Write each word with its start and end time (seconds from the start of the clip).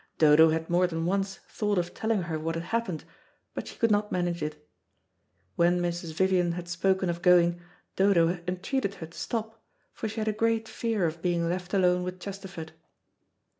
Dodo 0.17 0.49
had 0.49 0.67
more 0.67 0.87
than 0.87 1.05
once 1.05 1.35
thought 1.47 1.77
of 1.77 1.93
telling 1.93 2.23
her 2.23 2.39
what 2.39 2.55
had 2.55 2.63
happened, 2.63 3.03
but 3.53 3.67
she 3.67 3.75
could 3.75 3.91
not 3.91 4.11
manage 4.11 4.41
it. 4.41 4.67
When 5.55 5.79
Mrs. 5.79 6.11
Vivian 6.13 6.53
had 6.53 6.67
spoken 6.67 7.07
of 7.07 7.21
going, 7.21 7.61
Dodo 7.95 8.39
entreated 8.47 8.95
her 8.95 9.05
to 9.05 9.15
stop, 9.15 9.63
for 9.93 10.07
she 10.09 10.19
had 10.19 10.27
a 10.27 10.33
great 10.33 10.67
fear 10.67 11.05
of 11.05 11.21
being 11.21 11.47
left 11.47 11.71
alone 11.71 12.01
with 12.01 12.19
Chesterford. 12.19 12.71